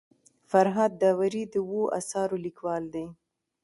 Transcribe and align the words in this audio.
فرهاد 0.49 0.91
داوري 1.01 1.43
د 1.53 1.55
اوو 1.63 1.81
اثارو 1.99 2.35
لیکوال 2.45 2.83
دی. 2.93 3.05